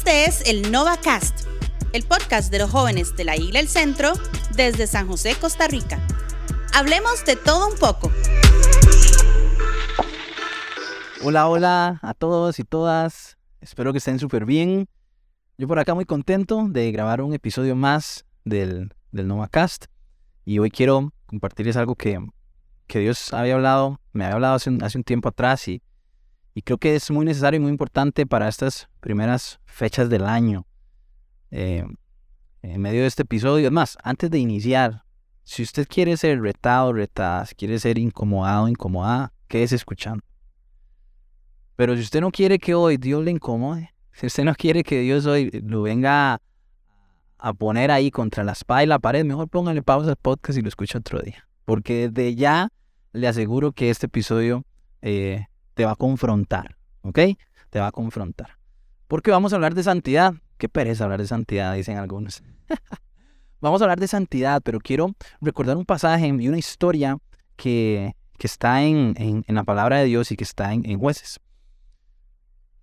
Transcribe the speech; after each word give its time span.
Este 0.00 0.24
es 0.24 0.42
el 0.46 0.72
NovaCast, 0.72 1.46
el 1.92 2.04
podcast 2.04 2.50
de 2.50 2.58
los 2.58 2.70
jóvenes 2.70 3.14
de 3.16 3.24
la 3.24 3.36
Isla 3.36 3.60
El 3.60 3.68
Centro 3.68 4.14
desde 4.56 4.86
San 4.86 5.06
José, 5.06 5.36
Costa 5.38 5.68
Rica. 5.68 6.00
Hablemos 6.74 7.22
de 7.26 7.36
todo 7.36 7.68
un 7.68 7.78
poco. 7.78 8.10
Hola, 11.22 11.48
hola 11.48 11.98
a 12.00 12.14
todos 12.14 12.58
y 12.58 12.64
todas. 12.64 13.36
Espero 13.60 13.92
que 13.92 13.98
estén 13.98 14.18
súper 14.18 14.46
bien. 14.46 14.88
Yo 15.58 15.68
por 15.68 15.78
acá 15.78 15.92
muy 15.92 16.06
contento 16.06 16.66
de 16.70 16.90
grabar 16.92 17.20
un 17.20 17.34
episodio 17.34 17.76
más 17.76 18.24
del, 18.46 18.94
del 19.12 19.28
NovaCast. 19.28 19.84
Y 20.46 20.60
hoy 20.60 20.70
quiero 20.70 21.12
compartirles 21.26 21.76
algo 21.76 21.94
que, 21.94 22.18
que 22.86 23.00
Dios 23.00 23.34
había 23.34 23.56
hablado, 23.56 24.00
me 24.14 24.24
había 24.24 24.36
hablado 24.36 24.54
hace 24.54 24.70
un, 24.70 24.82
hace 24.82 24.96
un 24.96 25.04
tiempo 25.04 25.28
atrás 25.28 25.68
y, 25.68 25.82
y 26.54 26.62
creo 26.62 26.78
que 26.78 26.94
es 26.94 27.10
muy 27.10 27.24
necesario 27.24 27.58
y 27.58 27.62
muy 27.62 27.70
importante 27.70 28.26
para 28.26 28.48
estas 28.48 28.88
primeras 29.00 29.60
fechas 29.64 30.08
del 30.08 30.24
año. 30.24 30.66
Eh, 31.50 31.84
en 32.62 32.80
medio 32.80 33.02
de 33.02 33.06
este 33.06 33.22
episodio, 33.22 33.66
es 33.66 33.72
más, 33.72 33.96
antes 34.02 34.30
de 34.30 34.38
iniciar, 34.38 35.04
si 35.44 35.62
usted 35.62 35.86
quiere 35.88 36.16
ser 36.16 36.40
retado, 36.40 36.92
retada, 36.92 37.46
si 37.46 37.54
quiere 37.54 37.78
ser 37.78 37.98
incomodado, 37.98 38.68
incomodada, 38.68 39.32
quédese 39.48 39.76
escuchando. 39.76 40.22
Pero 41.76 41.96
si 41.96 42.02
usted 42.02 42.20
no 42.20 42.30
quiere 42.30 42.58
que 42.58 42.74
hoy 42.74 42.98
Dios 42.98 43.24
le 43.24 43.30
incomode, 43.30 43.90
si 44.12 44.26
usted 44.26 44.44
no 44.44 44.54
quiere 44.54 44.82
que 44.82 45.00
Dios 45.00 45.26
hoy 45.26 45.50
lo 45.64 45.82
venga 45.82 46.40
a 47.38 47.54
poner 47.54 47.90
ahí 47.90 48.10
contra 48.10 48.44
la 48.44 48.52
espalda 48.52 48.82
y 48.82 48.86
la 48.86 48.98
pared, 48.98 49.24
mejor 49.24 49.48
póngale 49.48 49.82
pausa 49.82 50.10
al 50.10 50.16
podcast 50.16 50.58
y 50.58 50.62
lo 50.62 50.68
escucha 50.68 50.98
otro 50.98 51.20
día. 51.20 51.48
Porque 51.64 52.10
desde 52.10 52.34
ya 52.34 52.68
le 53.12 53.28
aseguro 53.28 53.72
que 53.72 53.88
este 53.90 54.06
episodio 54.06 54.64
eh, 55.00 55.46
te 55.80 55.86
va 55.86 55.92
a 55.92 55.96
confrontar, 55.96 56.76
¿ok? 57.00 57.18
Te 57.70 57.80
va 57.80 57.86
a 57.86 57.90
confrontar. 57.90 58.58
Porque 59.08 59.30
vamos 59.30 59.54
a 59.54 59.56
hablar 59.56 59.74
de 59.74 59.82
santidad. 59.82 60.34
Qué 60.58 60.68
pereza 60.68 61.04
hablar 61.04 61.22
de 61.22 61.26
santidad, 61.26 61.74
dicen 61.74 61.96
algunos. 61.96 62.42
vamos 63.62 63.80
a 63.80 63.84
hablar 63.86 63.98
de 63.98 64.06
santidad, 64.06 64.60
pero 64.62 64.78
quiero 64.78 65.14
recordar 65.40 65.78
un 65.78 65.86
pasaje 65.86 66.26
y 66.26 66.48
una 66.48 66.58
historia 66.58 67.16
que, 67.56 68.14
que 68.36 68.46
está 68.46 68.82
en, 68.82 69.14
en, 69.16 69.54
la 69.54 69.64
palabra 69.64 70.00
de 70.00 70.04
Dios 70.04 70.30
y 70.32 70.36
que 70.36 70.44
está 70.44 70.74
en, 70.74 70.84
en 70.84 70.98
jueces. 70.98 71.40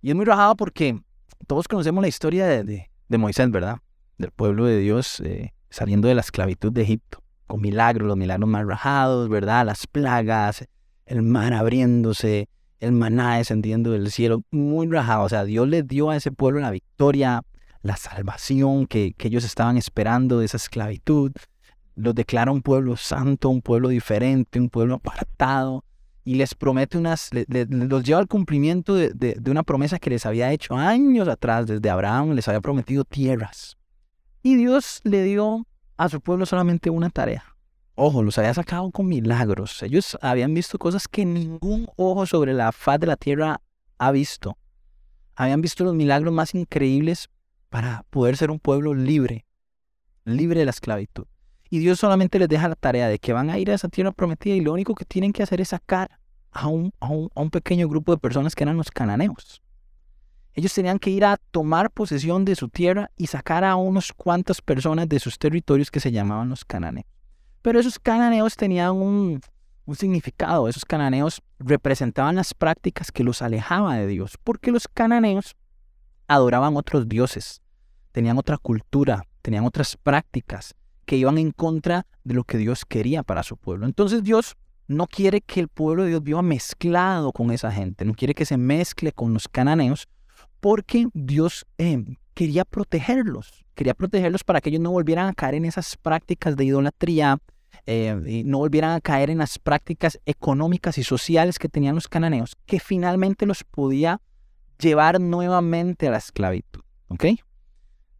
Y 0.02 0.10
es 0.10 0.16
muy 0.16 0.24
rajado 0.24 0.56
porque 0.56 1.00
todos 1.46 1.68
conocemos 1.68 2.02
la 2.02 2.08
historia 2.08 2.48
de, 2.48 2.90
de, 3.08 3.18
Moisés, 3.18 3.48
¿verdad? 3.48 3.76
Del 4.16 4.32
pueblo 4.32 4.64
de 4.64 4.80
Dios 4.80 5.20
eh, 5.20 5.54
saliendo 5.70 6.08
de 6.08 6.16
la 6.16 6.22
esclavitud 6.22 6.72
de 6.72 6.82
Egipto, 6.82 7.22
con 7.46 7.60
milagros, 7.60 8.08
los 8.08 8.16
milagros 8.16 8.50
más 8.50 8.66
rajados, 8.66 9.28
¿verdad? 9.28 9.64
Las 9.66 9.86
plagas, 9.86 10.66
el 11.06 11.22
mar 11.22 11.52
abriéndose, 11.54 12.48
el 12.80 12.92
maná 12.92 13.36
descendiendo 13.36 13.90
del 13.90 14.10
cielo, 14.10 14.42
muy 14.50 14.86
rajado. 14.86 15.24
O 15.24 15.28
sea, 15.28 15.44
Dios 15.44 15.68
le 15.68 15.82
dio 15.82 16.10
a 16.10 16.16
ese 16.16 16.32
pueblo 16.32 16.60
la 16.60 16.70
victoria, 16.70 17.42
la 17.82 17.96
salvación 17.96 18.86
que, 18.86 19.14
ellos 19.18 19.44
estaban 19.44 19.76
esperando 19.76 20.38
de 20.38 20.46
esa 20.46 20.56
esclavitud. 20.56 21.32
Los 21.96 22.14
declara 22.14 22.52
un 22.52 22.62
pueblo 22.62 22.96
santo, 22.96 23.48
un 23.48 23.60
pueblo 23.60 23.88
diferente, 23.88 24.60
un 24.60 24.70
pueblo 24.70 24.96
apartado 24.96 25.84
y 26.28 26.34
les 26.34 26.54
promete 26.54 26.98
unas, 26.98 27.30
los 27.32 28.04
lleva 28.04 28.20
al 28.20 28.28
cumplimiento 28.28 28.94
de, 28.94 29.40
una 29.46 29.62
promesa 29.62 29.98
que 29.98 30.10
les 30.10 30.26
había 30.26 30.52
hecho 30.52 30.74
años 30.74 31.26
atrás, 31.26 31.66
desde 31.66 31.88
Abraham, 31.88 32.32
les 32.32 32.46
había 32.46 32.60
prometido 32.60 33.04
tierras. 33.04 33.78
Y 34.42 34.56
Dios 34.56 35.00
le 35.04 35.22
dio 35.22 35.66
a 35.96 36.10
su 36.10 36.20
pueblo 36.20 36.44
solamente 36.44 36.90
una 36.90 37.08
tarea. 37.08 37.56
Ojo, 38.00 38.22
los 38.22 38.38
había 38.38 38.54
sacado 38.54 38.92
con 38.92 39.08
milagros. 39.08 39.82
Ellos 39.82 40.16
habían 40.22 40.54
visto 40.54 40.78
cosas 40.78 41.08
que 41.08 41.24
ningún 41.24 41.88
ojo 41.96 42.26
sobre 42.26 42.54
la 42.54 42.70
faz 42.70 43.00
de 43.00 43.08
la 43.08 43.16
tierra 43.16 43.60
ha 43.98 44.12
visto. 44.12 44.56
Habían 45.34 45.60
visto 45.60 45.82
los 45.82 45.96
milagros 45.96 46.32
más 46.32 46.54
increíbles 46.54 47.28
para 47.70 48.04
poder 48.10 48.36
ser 48.36 48.52
un 48.52 48.60
pueblo 48.60 48.94
libre, 48.94 49.46
libre 50.24 50.60
de 50.60 50.66
la 50.66 50.70
esclavitud. 50.70 51.26
Y 51.70 51.80
Dios 51.80 51.98
solamente 51.98 52.38
les 52.38 52.48
deja 52.48 52.68
la 52.68 52.76
tarea 52.76 53.08
de 53.08 53.18
que 53.18 53.32
van 53.32 53.50
a 53.50 53.58
ir 53.58 53.68
a 53.68 53.74
esa 53.74 53.88
tierra 53.88 54.12
prometida 54.12 54.54
y 54.54 54.60
lo 54.60 54.74
único 54.74 54.94
que 54.94 55.04
tienen 55.04 55.32
que 55.32 55.42
hacer 55.42 55.60
es 55.60 55.70
sacar 55.70 56.20
a 56.52 56.68
un, 56.68 56.92
pequeño 57.50 57.88
grupo 57.88 58.12
de 58.12 58.18
personas 58.18 58.54
que 58.54 58.62
eran 58.62 58.76
los 58.76 58.92
cananeos. 58.92 59.60
Ellos 60.54 60.72
tenían 60.72 61.00
que 61.00 61.10
ir 61.10 61.24
a 61.24 61.36
tomar 61.50 61.90
posesión 61.90 62.44
de 62.44 62.54
su 62.54 62.68
tierra 62.68 63.10
y 63.16 63.26
sacar 63.26 63.64
a 63.64 63.74
unos 63.74 64.12
cuantas 64.12 64.62
personas 64.62 65.08
de 65.08 65.18
sus 65.18 65.36
territorios 65.36 65.90
que 65.90 65.98
se 65.98 66.12
llamaban 66.12 66.48
los 66.48 66.64
cananeos. 66.64 67.17
Pero 67.62 67.80
esos 67.80 67.98
cananeos 67.98 68.56
tenían 68.56 68.92
un, 68.92 69.40
un 69.84 69.96
significado. 69.96 70.68
Esos 70.68 70.84
cananeos 70.84 71.42
representaban 71.58 72.36
las 72.36 72.54
prácticas 72.54 73.10
que 73.10 73.24
los 73.24 73.42
alejaban 73.42 73.98
de 73.98 74.06
Dios, 74.06 74.38
porque 74.44 74.70
los 74.70 74.86
cananeos 74.86 75.56
adoraban 76.28 76.76
otros 76.76 77.08
dioses, 77.08 77.62
tenían 78.12 78.38
otra 78.38 78.58
cultura, 78.58 79.24
tenían 79.42 79.64
otras 79.64 79.96
prácticas, 79.96 80.74
que 81.06 81.16
iban 81.16 81.38
en 81.38 81.52
contra 81.52 82.06
de 82.22 82.34
lo 82.34 82.44
que 82.44 82.58
Dios 82.58 82.84
quería 82.84 83.22
para 83.22 83.42
su 83.42 83.56
pueblo. 83.56 83.86
Entonces 83.86 84.22
Dios 84.22 84.56
no 84.88 85.06
quiere 85.06 85.40
que 85.40 85.60
el 85.60 85.68
pueblo 85.68 86.02
de 86.02 86.10
Dios 86.10 86.22
viva 86.22 86.42
mezclado 86.42 87.32
con 87.32 87.50
esa 87.50 87.72
gente, 87.72 88.04
no 88.04 88.12
quiere 88.12 88.34
que 88.34 88.44
se 88.44 88.58
mezcle 88.58 89.12
con 89.12 89.32
los 89.32 89.48
cananeos, 89.48 90.06
porque 90.60 91.08
Dios 91.14 91.66
eh, 91.78 92.04
quería 92.38 92.64
protegerlos, 92.64 93.64
quería 93.74 93.94
protegerlos 93.94 94.44
para 94.44 94.60
que 94.60 94.68
ellos 94.68 94.80
no 94.80 94.92
volvieran 94.92 95.26
a 95.26 95.32
caer 95.32 95.56
en 95.56 95.64
esas 95.64 95.96
prácticas 95.96 96.54
de 96.54 96.66
idolatría, 96.66 97.38
eh, 97.84 98.16
y 98.28 98.44
no 98.44 98.58
volvieran 98.58 98.92
a 98.92 99.00
caer 99.00 99.28
en 99.28 99.38
las 99.38 99.58
prácticas 99.58 100.20
económicas 100.24 100.98
y 100.98 101.02
sociales 101.02 101.58
que 101.58 101.68
tenían 101.68 101.96
los 101.96 102.06
cananeos, 102.06 102.56
que 102.64 102.78
finalmente 102.78 103.44
los 103.44 103.64
podía 103.64 104.20
llevar 104.78 105.20
nuevamente 105.20 106.06
a 106.06 106.12
la 106.12 106.18
esclavitud. 106.18 106.82
¿Ok? 107.08 107.24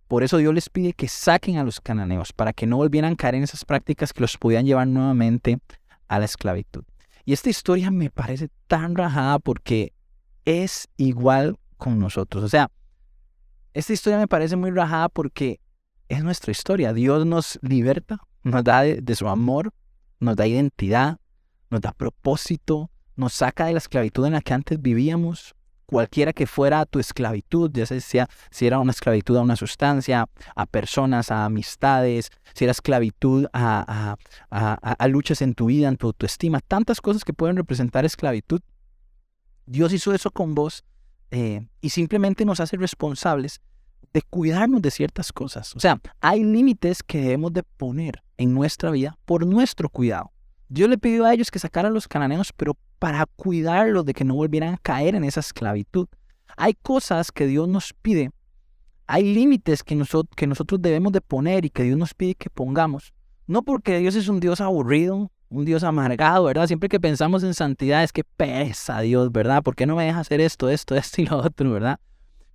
Por 0.09 0.25
eso 0.25 0.39
Dios 0.39 0.53
les 0.53 0.69
pide 0.69 0.95
que 0.95 1.07
saquen 1.07 1.57
a 1.59 1.63
los 1.63 1.81
cananeos 1.81 2.33
para 2.33 2.53
que 2.53 2.67
no 2.67 2.79
volvieran 2.79 3.13
a 3.13 3.17
caer 3.17 3.37
en 3.37 3.45
esas 3.45 3.65
prácticas 3.65 4.13
que 4.13 4.23
los 4.23 4.37
podían 4.37 4.67
llevar 4.67 4.89
nuevamente 4.89 5.61
a 6.09 6.19
la 6.19 6.25
esclavitud. 6.25 6.83
Y 7.25 7.35
esta 7.35 7.51
historia 7.51 7.93
me 7.93 8.11
parece 8.11 8.49
tan 8.67 8.97
rajada 8.97 9.39
porque 9.39 9.93
es 10.45 10.89
igual 10.97 11.57
con 11.77 12.01
nosotros. 12.01 12.43
O 12.43 12.49
sea, 12.49 12.69
esta 13.79 13.93
historia 13.93 14.19
me 14.19 14.27
parece 14.27 14.57
muy 14.57 14.73
rajada 14.73 15.09
porque 15.09 15.61
es 16.09 16.25
nuestra 16.25 16.51
historia. 16.51 16.93
Dios 16.93 17.25
nos 17.25 17.61
liberta, 17.63 18.19
nos 18.43 18.65
da 18.65 18.83
de, 18.83 19.15
su 19.15 19.29
amor, 19.29 19.73
nos 20.19 20.35
da 20.35 20.49
identidad, 20.49 21.19
nos 21.71 21.81
da 21.81 21.93
propósito, 21.93 22.91
nos 23.15 23.35
saca 23.35 23.67
de 23.67 23.75
la 23.75 23.79
esclavitud 23.79 24.27
en 24.27 24.33
la 24.33 24.41
que 24.41 24.53
antes 24.53 24.83
vivíamos, 24.83 25.55
cualquiera 25.87 26.33
que 26.33 26.49
fuera 26.49 26.87
tu 26.87 26.99
esclavitud, 26.99 27.71
ya 27.73 27.87
sea 27.87 28.29
si 28.51 28.67
era 28.67 28.81
una 28.81 28.91
esclavitud 28.91 29.37
a 29.37 29.43
una 29.43 29.55
sustancia, 29.55 30.29
a 30.57 30.67
personas, 30.67 31.31
a 31.31 31.45
amistades, 31.45 32.33
si 32.55 32.65
era 32.65 32.73
esclavitud 32.73 33.47
a, 33.53 34.17
a, 34.51 35.07
luchas 35.07 35.41
en 35.41 35.55
tu 35.55 35.67
vida, 35.67 35.87
en 35.87 35.97
tu 35.97 36.09
autoestima, 36.09 36.59
tantas 36.67 37.01
cosas 37.01 37.25
que 37.25 37.33
pueden 37.33 37.57
representar 37.57 38.05
esclavitud. 38.05 38.61
Dios 39.67 39.93
hizo 39.93 40.13
eso 40.13 40.33
con 40.33 40.57
vos 40.57 40.83
eh, 41.31 41.69
y 41.81 41.91
simplemente 41.91 42.45
nos 42.45 42.59
hace 42.59 42.77
responsables 42.77 43.61
de 44.13 44.23
cuidarnos 44.23 44.83
de 44.83 44.91
ciertas 44.91 45.33
cosas. 45.33 45.75
O 45.77 45.81
sea, 45.81 46.01
hay 46.21 46.43
límites 46.43 47.03
que 47.03 47.21
debemos 47.21 47.53
de 47.53 47.63
poner 47.63 48.23
en 48.37 48.55
nuestra 48.55 48.91
vida 48.91 49.19
por 49.25 49.47
nuestro 49.47 49.89
cuidado. 49.89 50.33
Dios 50.69 50.89
le 50.89 50.99
pidió 50.99 51.25
a 51.25 51.35
ellos 51.35 51.51
que 51.51 51.59
sacaran 51.59 51.93
a 51.93 51.95
los 51.95 52.09
cananeos, 52.09 52.53
pero 52.57 52.77
para 52.99 53.27
cuidarlos 53.27 54.05
de 54.05 54.15
que 54.15 54.25
no 54.25 54.35
volvieran 54.35 54.75
a 54.75 54.79
caer 54.79 55.15
en 55.15 55.25
esa 55.25 55.41
esclavitud. 55.41 56.09
Hay 56.57 56.75
cosas 56.75 57.31
que 57.31 57.47
Dios 57.47 57.69
nos 57.69 57.93
pide, 57.93 58.31
hay 59.07 59.23
límites 59.35 59.83
que, 59.83 59.95
nosotros, 59.95 60.35
que 60.37 60.47
nosotros 60.47 60.83
debemos 60.83 61.13
de 61.13 61.23
poner 61.23 61.65
y 61.65 61.71
que 61.71 61.83
Dios 61.83 61.97
nos 61.97 62.13
pide 62.13 62.35
que 62.35 62.51
pongamos. 62.51 63.15
No 63.47 63.63
porque 63.63 63.99
Dios 63.99 64.15
es 64.15 64.29
un 64.29 64.41
Dios 64.41 64.61
aburrido, 64.61 65.31
un 65.49 65.65
Dios 65.65 65.83
amargado, 65.83 66.45
¿verdad? 66.45 66.67
Siempre 66.67 66.91
que 66.91 67.01
pensamos 67.01 67.43
en 67.43 67.55
santidad 67.55 68.05
es 68.05 68.13
que 68.13 68.25
pesa 68.25 69.01
Dios, 69.01 69.33
¿verdad? 69.33 69.63
¿Por 69.63 69.75
qué 69.75 69.87
no 69.87 69.97
me 69.97 70.05
deja 70.05 70.21
hacer 70.21 70.43
esto, 70.43 70.69
esto, 70.69 70.95
esto 70.95 71.23
y 71.23 71.27
lo 71.27 71.39
otro, 71.39 71.73
¿verdad? 71.73 71.99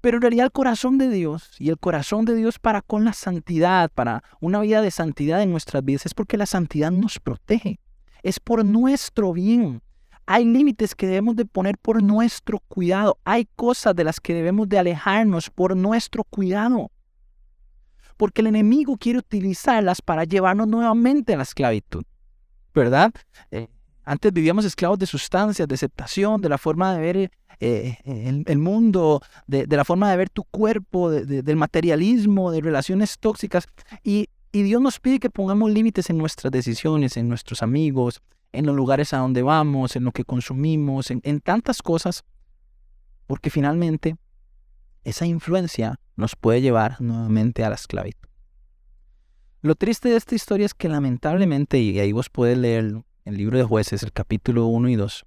Pero 0.04 0.18
en 0.18 0.22
realidad 0.22 0.46
el 0.48 0.52
corazón 0.52 1.00
de 1.00 1.10
Dios 1.10 1.56
y 1.58 1.70
el 1.70 1.80
corazón 1.80 2.26
de 2.26 2.36
Dios 2.36 2.60
para 2.60 2.82
con 2.82 3.06
la 3.06 3.14
santidad, 3.14 3.90
para 3.90 4.22
una 4.42 4.60
vida 4.60 4.82
de 4.82 4.92
santidad 4.92 5.42
en 5.42 5.50
nuestras 5.50 5.84
vidas, 5.84 6.06
es 6.06 6.14
porque 6.14 6.38
la 6.38 6.46
santidad 6.46 6.92
nos 6.92 7.20
protege 7.20 7.80
es 8.24 8.40
por 8.40 8.66
nuestro 8.66 9.34
bien. 9.34 9.82
Hay 10.26 10.46
límites 10.46 10.96
que 10.96 11.06
debemos 11.06 11.36
de 11.36 11.46
poner 11.46 11.78
por 11.78 12.02
nuestro 12.02 12.60
cuidado. 12.60 13.20
Hay 13.26 13.48
cosas 13.58 13.94
de 13.94 14.06
las 14.06 14.22
que 14.22 14.34
debemos 14.34 14.70
de 14.70 14.80
alejarnos 14.80 15.50
por 15.50 15.76
nuestro 15.76 16.24
cuidado. 16.24 16.90
Porque 18.16 18.42
el 18.42 18.48
enemigo 18.48 18.96
quiere 18.98 19.20
utilizarlas 19.20 20.02
para 20.02 20.24
llevarnos 20.24 20.68
nuevamente 20.68 21.34
a 21.34 21.38
la 21.38 21.44
esclavitud. 21.44 22.04
¿Verdad? 22.74 23.12
Eh, 23.52 23.68
antes 24.06 24.32
vivíamos 24.32 24.64
esclavos 24.64 24.98
de 24.98 25.06
sustancias, 25.06 25.68
de 25.68 25.76
aceptación, 25.76 26.40
de 26.40 26.50
la 26.50 26.58
forma 26.58 26.96
de 26.96 27.02
ver 27.02 27.32
eh, 27.64 28.44
el, 28.46 28.58
mundo, 28.58 29.22
de, 29.48 29.66
la 29.68 29.86
forma 29.86 30.12
de 30.12 30.18
ver 30.18 30.30
tu 30.30 30.44
cuerpo, 30.44 31.10
del 31.10 31.56
materialismo, 31.56 32.52
de 32.52 32.60
relaciones 32.60 33.18
tóxicas. 33.20 33.68
Y 34.04 34.28
Dios 34.52 34.82
nos 34.82 35.00
pide 35.00 35.20
que 35.20 35.30
pongamos 35.30 35.72
límites 35.72 36.10
en 36.10 36.18
nuestras 36.18 36.52
decisiones, 36.52 37.16
en 37.16 37.30
nuestros 37.30 37.64
amigos, 37.64 38.22
en 38.52 38.66
los 38.66 38.76
lugares 38.76 39.14
a 39.14 39.20
donde 39.20 39.44
vamos, 39.44 39.96
en 39.96 40.04
lo 40.04 40.12
que 40.12 40.26
consumimos, 40.26 41.10
en, 41.10 41.40
tantas 41.40 41.82
cosas, 41.82 42.26
porque 43.28 43.50
finalmente 43.50 44.18
esa 45.06 45.26
influencia 45.26 46.00
nos 46.18 46.36
puede 46.36 46.62
llevar 46.62 47.00
nuevamente 47.00 47.64
a 47.64 47.70
la 47.70 47.76
esclavitud. 47.76 48.28
Lo 49.62 49.76
triste 49.76 50.10
de 50.10 50.18
esta 50.18 50.36
historia 50.36 50.66
es 50.66 50.74
que 50.74 50.90
lamentablemente, 50.90 51.80
y 51.80 51.98
ahí 52.00 52.12
vos 52.12 52.30
puedes 52.30 52.58
leer 52.58 53.04
el 53.24 53.38
libro 53.38 53.58
de 53.58 53.64
jueces, 53.64 54.04
el 54.04 54.12
capítulo 54.12 54.66
1 54.66 54.90
y 54.90 54.96
2, 54.96 55.26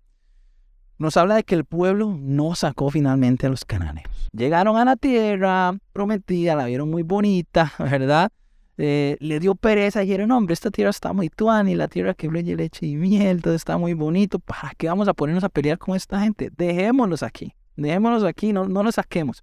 nos 0.98 1.16
habla 1.16 1.34
de 1.36 1.44
que 1.44 1.54
el 1.54 1.64
pueblo 1.64 2.16
no 2.18 2.54
sacó 2.54 2.90
finalmente 2.90 3.46
a 3.46 3.50
los 3.50 3.64
cananeos. 3.64 4.10
Llegaron 4.32 4.76
a 4.76 4.84
la 4.84 4.96
tierra 4.96 5.76
prometida, 5.92 6.54
la 6.54 6.66
vieron 6.66 6.90
muy 6.90 7.02
bonita, 7.02 7.72
¿verdad? 7.78 8.32
Eh, 8.78 9.16
le 9.20 9.40
dio 9.40 9.54
pereza 9.54 10.00
dijeron, 10.00 10.30
hombre, 10.32 10.52
esta 10.52 10.70
tierra 10.70 10.90
está 10.90 11.12
muy 11.14 11.30
tuani, 11.30 11.74
la 11.74 11.88
tierra 11.88 12.12
que 12.12 12.28
fluye 12.28 12.56
leche 12.56 12.86
y 12.86 12.96
miel, 12.96 13.40
todo 13.40 13.54
está 13.54 13.78
muy 13.78 13.94
bonito, 13.94 14.38
¿para 14.38 14.72
qué 14.76 14.88
vamos 14.88 15.08
a 15.08 15.14
ponernos 15.14 15.44
a 15.44 15.48
pelear 15.48 15.78
con 15.78 15.96
esta 15.96 16.20
gente? 16.20 16.50
Dejémoslos 16.54 17.22
aquí, 17.22 17.54
dejémoslos 17.76 18.24
aquí, 18.24 18.52
no, 18.52 18.68
no 18.68 18.82
los 18.82 18.96
saquemos. 18.96 19.42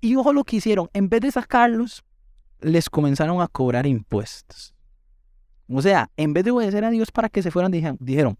Y 0.00 0.16
ojo 0.16 0.32
lo 0.32 0.42
que 0.42 0.56
hicieron, 0.56 0.90
en 0.94 1.08
vez 1.08 1.20
de 1.20 1.30
sacarlos, 1.30 2.04
les 2.60 2.90
comenzaron 2.90 3.40
a 3.40 3.48
cobrar 3.48 3.86
impuestos. 3.86 4.74
O 5.68 5.82
sea, 5.82 6.10
en 6.16 6.32
vez 6.32 6.44
de 6.44 6.50
obedecer 6.50 6.84
a 6.84 6.90
Dios 6.90 7.10
para 7.10 7.28
que 7.28 7.42
se 7.42 7.50
fueran, 7.50 7.70
dijeron, 7.70 8.38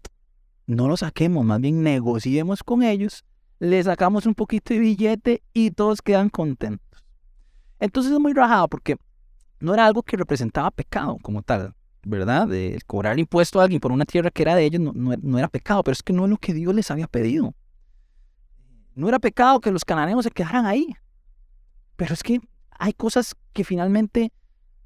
no 0.67 0.87
los 0.87 0.99
saquemos, 0.99 1.45
más 1.45 1.59
bien 1.59 1.81
negociemos 1.81 2.61
con 2.61 2.83
ellos, 2.83 3.25
les 3.59 3.85
sacamos 3.85 4.25
un 4.25 4.35
poquito 4.35 4.73
de 4.73 4.79
billete 4.79 5.43
y 5.53 5.71
todos 5.71 6.01
quedan 6.01 6.29
contentos. 6.29 7.03
Entonces 7.79 8.11
es 8.11 8.19
muy 8.19 8.33
rajado 8.33 8.67
porque 8.67 8.97
no 9.59 9.73
era 9.73 9.85
algo 9.85 10.03
que 10.03 10.17
representaba 10.17 10.69
pecado 10.71 11.17
como 11.21 11.41
tal, 11.41 11.73
¿verdad? 12.03 12.47
De 12.47 12.79
cobrar 12.85 13.17
impuesto 13.17 13.59
a 13.59 13.63
alguien 13.63 13.79
por 13.79 13.91
una 13.91 14.05
tierra 14.05 14.29
que 14.29 14.43
era 14.43 14.55
de 14.55 14.65
ellos 14.65 14.81
no, 14.81 14.93
no, 14.93 15.37
era 15.37 15.47
pecado, 15.47 15.83
pero 15.83 15.93
es 15.93 16.03
que 16.03 16.13
no 16.13 16.25
es 16.25 16.29
lo 16.29 16.37
que 16.37 16.53
Dios 16.53 16.75
les 16.75 16.91
había 16.91 17.07
pedido. 17.07 17.55
No 18.93 19.07
era 19.07 19.19
pecado 19.19 19.59
que 19.59 19.71
los 19.71 19.85
cananeos 19.85 20.23
se 20.23 20.31
quedaran 20.31 20.65
ahí. 20.65 20.87
Pero 21.95 22.13
es 22.13 22.23
que 22.23 22.41
hay 22.71 22.93
cosas 22.93 23.35
que 23.53 23.63
finalmente 23.63 24.31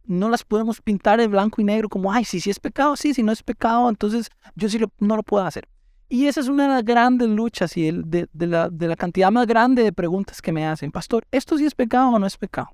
no 0.06 0.30
las 0.30 0.44
podemos 0.44 0.82
pintar 0.82 1.20
de 1.20 1.28
blanco 1.28 1.62
y 1.62 1.64
negro 1.64 1.90
como, 1.90 2.12
ay, 2.12 2.26
si 2.26 2.40
sí, 2.40 2.42
sí 2.42 2.50
es 2.50 2.60
pecado, 2.60 2.96
sí, 2.96 3.14
si 3.14 3.24
no 3.24 3.32
es 3.32 3.44
pecado, 3.44 3.90
entonces 3.90 4.30
yo 4.56 4.70
sí 4.70 4.80
no 5.00 5.16
lo 5.16 5.24
puedo 5.24 5.46
hacer. 5.46 5.68
Y 6.14 6.28
esa 6.28 6.42
es 6.42 6.50
una 6.50 6.64
de 6.64 6.70
las 6.70 6.84
grandes 6.84 7.30
luchas 7.30 7.78
y 7.78 7.90
de, 7.90 8.28
la 8.36 8.96
cantidad 8.98 9.32
más 9.32 9.48
grande 9.48 9.82
de 9.82 9.94
preguntas 9.94 10.42
que 10.42 10.52
me 10.52 10.68
hacen. 10.68 10.92
Pastor, 10.92 11.26
¿esto 11.32 11.58
sí 11.58 11.66
es 11.66 11.74
pecado 11.74 12.10
o 12.10 12.20
no 12.20 12.26
es 12.26 12.36
pecado? 12.36 12.68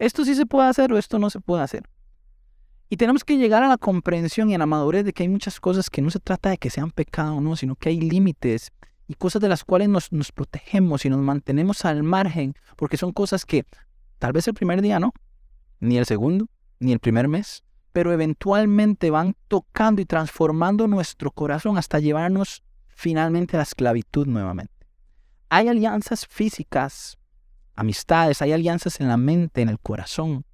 ¿Esto 0.00 0.24
sí 0.24 0.34
se 0.34 0.46
puede 0.46 0.68
hacer 0.68 0.92
o 0.92 0.98
esto 0.98 1.20
no 1.20 1.30
se 1.30 1.38
puede 1.38 1.62
hacer? 1.62 1.88
Y 2.88 2.96
tenemos 2.96 3.22
que 3.22 3.38
llegar 3.38 3.62
a 3.62 3.68
la 3.68 3.78
comprensión 3.78 4.50
y 4.50 4.56
a 4.56 4.58
la 4.58 4.66
madurez 4.66 5.04
de 5.04 5.12
que 5.12 5.22
hay 5.22 5.28
muchas 5.28 5.60
cosas 5.60 5.90
que 5.90 6.02
no 6.02 6.10
se 6.10 6.18
trata 6.18 6.50
de 6.50 6.58
que 6.58 6.70
sean 6.70 6.90
pecado 6.90 7.36
o 7.36 7.40
no, 7.40 7.54
sino 7.54 7.76
que 7.76 7.90
hay 7.90 8.00
límites 8.00 8.72
y 9.06 9.14
cosas 9.14 9.40
de 9.40 9.48
las 9.48 9.62
cuales 9.62 9.88
nos, 9.88 10.10
nos 10.10 10.32
protegemos 10.32 11.04
y 11.04 11.08
nos 11.08 11.20
mantenemos 11.20 11.84
al 11.84 12.02
margen, 12.02 12.56
porque 12.74 12.96
son 12.96 13.12
cosas 13.12 13.46
que 13.46 13.64
tal 14.18 14.32
vez 14.32 14.48
el 14.48 14.54
primer 14.54 14.82
día 14.82 14.98
no, 14.98 15.12
ni 15.78 15.98
el 15.98 16.04
segundo, 16.04 16.48
ni 16.80 16.90
el 16.90 16.98
primer 16.98 17.28
mes, 17.28 17.62
pero 17.92 18.12
eventualmente 18.12 19.12
van 19.12 19.36
tocando 19.46 20.02
y 20.02 20.04
transformando 20.04 20.88
nuestro 20.88 21.30
corazón 21.30 21.78
hasta 21.78 22.00
llevarnos 22.00 22.64
finalmente 22.94 23.56
la 23.56 23.62
esclavitud 23.62 24.26
nuevamente. 24.26 24.72
Hay 25.48 25.68
alianzas 25.68 26.26
físicas, 26.26 27.18
amistades, 27.74 28.40
hay 28.42 28.52
alianzas 28.52 29.00
en 29.00 29.08
la 29.08 29.16
mente, 29.16 29.62
en 29.62 29.68
el 29.68 29.78
corazón. 29.78 30.44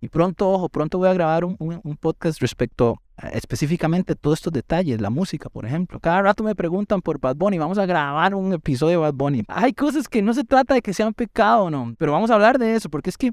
Y 0.00 0.08
pronto, 0.08 0.50
ojo, 0.50 0.68
pronto 0.68 0.98
voy 0.98 1.08
a 1.08 1.14
grabar 1.14 1.44
un, 1.44 1.96
podcast 2.00 2.40
respecto 2.40 3.00
específicamente 3.32 4.14
a 4.14 4.16
todos 4.16 4.40
estos 4.40 4.52
detalles, 4.52 5.00
la 5.00 5.10
música, 5.10 5.48
por 5.48 5.64
ejemplo. 5.64 6.00
Cada 6.00 6.22
rato 6.22 6.42
me 6.42 6.56
preguntan 6.56 7.00
por 7.00 7.20
Bad 7.20 7.36
Bunny, 7.36 7.58
vamos 7.58 7.78
a 7.78 7.86
grabar 7.86 8.34
un 8.34 8.52
episodio 8.52 8.98
de 8.98 9.02
Bad 9.04 9.14
Bunny. 9.14 9.44
Hay 9.46 9.72
cosas 9.72 10.08
que 10.08 10.20
no 10.20 10.34
se 10.34 10.42
trata 10.42 10.74
de 10.74 10.82
que 10.82 10.92
sean 10.92 11.14
pecado 11.14 11.64
o 11.64 11.70
no, 11.70 11.94
pero 11.98 12.10
vamos 12.10 12.32
a 12.32 12.34
hablar 12.34 12.58
de 12.58 12.74
eso, 12.74 12.90
porque 12.90 13.10
es 13.10 13.16
que 13.16 13.30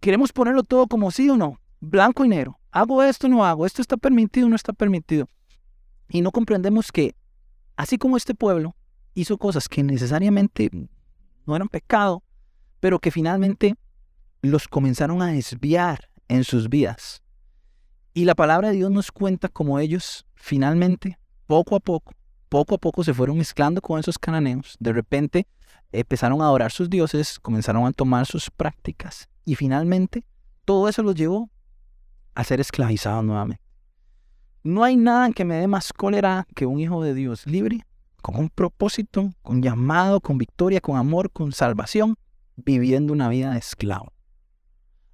queremos 0.00 0.32
ponerlo 0.32 0.62
todo 0.62 0.86
como 0.86 1.10
sí 1.10 1.28
o 1.28 1.36
no, 1.36 1.60
blanco 1.80 2.24
y 2.24 2.28
negro. 2.28 2.58
Hago 2.70 3.02
esto, 3.02 3.28
no 3.28 3.44
hago, 3.44 3.66
esto 3.66 3.82
está 3.82 3.98
permitido, 3.98 4.48
no 4.48 4.56
está 4.56 4.72
permitido. 4.72 5.28
Y 6.08 6.20
no 6.20 6.30
comprendemos 6.30 6.92
que, 6.92 7.14
así 7.76 7.98
como 7.98 8.16
este 8.16 8.34
pueblo 8.34 8.76
hizo 9.14 9.38
cosas 9.38 9.68
que 9.68 9.82
necesariamente 9.82 10.70
no 11.46 11.56
eran 11.56 11.68
pecado, 11.68 12.22
pero 12.80 12.98
que 12.98 13.10
finalmente 13.10 13.74
los 14.42 14.68
comenzaron 14.68 15.22
a 15.22 15.32
desviar 15.32 16.10
en 16.28 16.44
sus 16.44 16.68
vidas. 16.68 17.22
Y 18.14 18.24
la 18.24 18.34
palabra 18.34 18.68
de 18.68 18.76
Dios 18.76 18.90
nos 18.90 19.12
cuenta 19.12 19.48
cómo 19.48 19.78
ellos 19.78 20.26
finalmente, 20.34 21.18
poco 21.46 21.76
a 21.76 21.80
poco, 21.80 22.12
poco 22.48 22.74
a 22.76 22.78
poco 22.78 23.04
se 23.04 23.14
fueron 23.14 23.38
mezclando 23.38 23.80
con 23.80 23.98
esos 24.00 24.18
cananeos. 24.18 24.76
De 24.78 24.92
repente 24.92 25.46
empezaron 25.92 26.40
a 26.40 26.44
adorar 26.44 26.72
sus 26.72 26.88
dioses, 26.88 27.38
comenzaron 27.38 27.86
a 27.86 27.92
tomar 27.92 28.26
sus 28.26 28.50
prácticas 28.50 29.28
y 29.44 29.54
finalmente 29.54 30.24
todo 30.64 30.88
eso 30.88 31.02
los 31.02 31.14
llevó 31.14 31.50
a 32.34 32.44
ser 32.44 32.60
esclavizados 32.60 33.24
nuevamente. 33.24 33.65
No 34.66 34.82
hay 34.82 34.96
nada 34.96 35.30
que 35.30 35.44
me 35.44 35.54
dé 35.54 35.68
más 35.68 35.92
cólera 35.92 36.44
que 36.56 36.66
un 36.66 36.80
hijo 36.80 37.00
de 37.00 37.14
Dios 37.14 37.46
libre, 37.46 37.86
con 38.20 38.34
un 38.34 38.50
propósito, 38.50 39.32
con 39.42 39.62
llamado, 39.62 40.20
con 40.20 40.38
victoria, 40.38 40.80
con 40.80 40.96
amor, 40.96 41.30
con 41.30 41.52
salvación, 41.52 42.16
viviendo 42.56 43.12
una 43.12 43.28
vida 43.28 43.52
de 43.52 43.60
esclavo. 43.60 44.12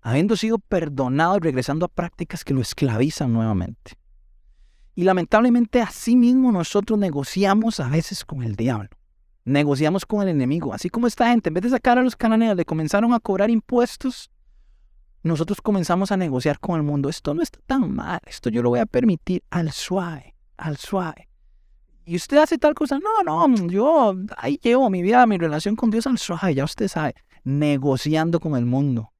Habiendo 0.00 0.36
sido 0.36 0.58
perdonado 0.58 1.36
y 1.36 1.40
regresando 1.40 1.84
a 1.84 1.90
prácticas 1.90 2.44
que 2.44 2.54
lo 2.54 2.62
esclavizan 2.62 3.34
nuevamente. 3.34 3.92
Y 4.94 5.04
lamentablemente 5.04 5.82
así 5.82 6.16
mismo 6.16 6.50
nosotros 6.50 6.98
negociamos 6.98 7.78
a 7.78 7.90
veces 7.90 8.24
con 8.24 8.42
el 8.42 8.56
diablo 8.56 8.88
negociamos 9.44 10.06
con 10.06 10.22
el 10.22 10.28
enemigo. 10.28 10.72
Así 10.72 10.88
como 10.88 11.06
esta 11.08 11.28
gente, 11.28 11.50
en 11.50 11.54
vez 11.54 11.64
de 11.64 11.70
sacar 11.70 11.98
a 11.98 12.02
los 12.02 12.14
cananeos, 12.14 12.56
le 12.56 12.64
comenzaron 12.64 13.12
a 13.12 13.18
cobrar 13.18 13.50
impuestos, 13.50 14.30
nosotros 15.22 15.60
comenzamos 15.60 16.12
a 16.12 16.16
negociar 16.16 16.58
con 16.58 16.76
el 16.76 16.82
mundo. 16.82 17.08
Esto 17.08 17.34
no 17.34 17.42
está 17.42 17.58
tan 17.66 17.94
mal, 17.94 18.20
esto 18.26 18.50
yo 18.50 18.62
lo 18.62 18.70
voy 18.70 18.80
a 18.80 18.86
permitir 18.86 19.42
al 19.50 19.72
suave, 19.72 20.34
al 20.56 20.76
suave. 20.76 21.28
Y 22.04 22.16
usted 22.16 22.38
hace 22.38 22.58
tal 22.58 22.74
cosa, 22.74 22.98
no, 22.98 23.22
no, 23.22 23.68
yo 23.68 24.14
ahí 24.36 24.58
llevo 24.62 24.90
mi 24.90 25.02
vida, 25.02 25.24
mi 25.26 25.38
relación 25.38 25.76
con 25.76 25.90
Dios 25.90 26.06
al 26.06 26.18
suave, 26.18 26.54
ya 26.54 26.64
usted 26.64 26.88
sabe, 26.88 27.14
negociando 27.44 28.40
con 28.40 28.56
el 28.56 28.66
mundo, 28.66 29.12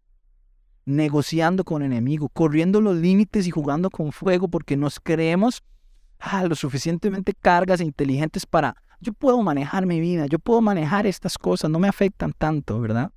negociando 0.85 1.63
con 1.63 1.83
el 1.83 1.93
enemigo, 1.93 2.29
corriendo 2.29 2.81
los 2.81 2.97
límites 2.97 3.47
y 3.47 3.51
jugando 3.51 3.89
con 3.89 4.11
fuego 4.11 4.49
porque 4.49 4.77
nos 4.77 4.99
creemos 4.99 5.63
ah, 6.19 6.45
lo 6.45 6.57
suficientemente 6.57 7.35
cargas 7.35 7.81
e 7.81 7.85
inteligentes 7.85 8.47
para 8.47 8.77
yo 9.03 9.13
puedo 9.13 9.43
manejar 9.43 9.85
mi 9.85 10.01
vida, 10.01 10.27
yo 10.27 10.39
puedo 10.39 10.61
manejar 10.61 11.07
estas 11.07 11.37
cosas, 11.37 11.71
no 11.71 11.81
me 11.81 11.89
afectan 11.89 12.33
tanto, 12.33 12.81
¿verdad? 12.81 13.11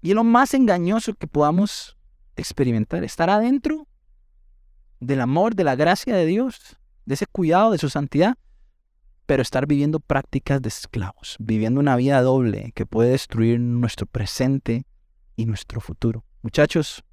Y 0.00 0.14
lo 0.14 0.22
más 0.24 0.54
engañoso 0.54 1.14
que 1.14 1.26
podamos 1.26 1.96
experimentar, 2.36 3.04
estar 3.04 3.30
adentro 3.30 3.86
del 5.00 5.20
amor, 5.20 5.54
de 5.54 5.64
la 5.64 5.76
gracia 5.76 6.14
de 6.14 6.26
Dios, 6.26 6.78
de 7.06 7.14
ese 7.14 7.26
cuidado, 7.26 7.72
de 7.72 7.78
su 7.78 7.88
santidad, 7.88 8.36
pero 9.26 9.42
estar 9.42 9.66
viviendo 9.66 10.00
prácticas 10.00 10.60
de 10.60 10.68
esclavos, 10.68 11.36
viviendo 11.38 11.80
una 11.80 11.96
vida 11.96 12.20
doble 12.22 12.72
que 12.74 12.86
puede 12.86 13.10
destruir 13.10 13.60
nuestro 13.60 14.06
presente 14.06 14.84
y 15.36 15.46
nuestro 15.46 15.80
futuro. 15.80 16.24
Muchachos, 16.42 17.04